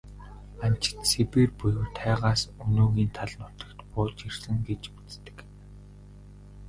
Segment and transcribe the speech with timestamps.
[0.65, 5.37] Анчид Сибирь буюу тайгаас өнөөгийн тал нутагт бууж ирсэн гэж үздэг.